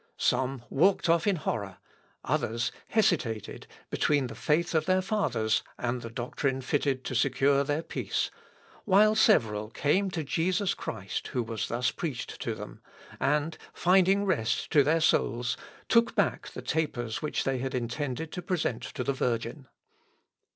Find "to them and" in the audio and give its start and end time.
12.41-13.59